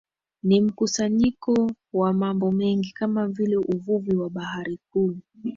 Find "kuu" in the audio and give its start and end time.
4.91-5.15